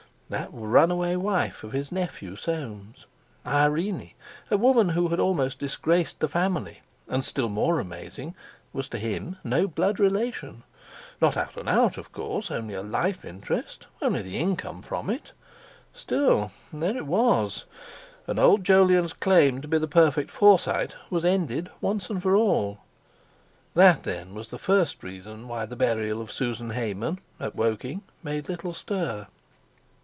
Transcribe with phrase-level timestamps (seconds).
[0.33, 3.05] _"that runaway wife of his nephew Soames;
[3.45, 4.13] Irene,
[4.49, 8.33] a woman who had almost disgraced the family, and—still more amazing
[8.71, 10.63] was to him no blood relation.
[11.19, 15.33] Not out and out, of course; only a life interest—only the income from it!
[15.91, 17.65] Still, there it was;
[18.25, 22.79] and old Jolyon's claim to be the perfect Forsyte was ended once for all.
[23.73, 29.27] That, then, was the first reason why the burial of Susan Hayman—at Woking—made little stir.